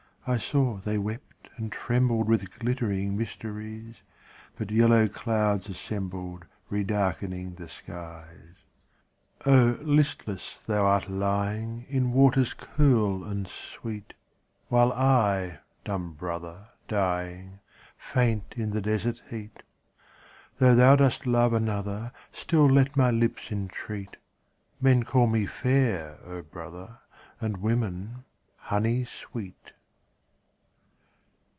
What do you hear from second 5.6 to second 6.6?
assembled